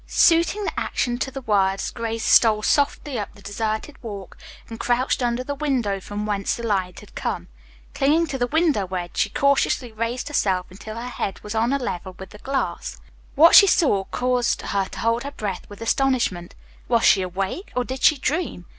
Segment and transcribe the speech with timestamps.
[0.07, 4.35] Suiting the action to the words, Grace stole softly up the deserted walk
[4.67, 7.49] and crouched under the window from whence the light had come.
[7.93, 11.77] Clinging to the window ledge, she cautiously raised herself until her head was on a
[11.77, 12.97] level with the glass.
[13.35, 16.55] What she saw caused her to hold her breath with astonishment.
[16.87, 18.65] Was she awake or did she dream?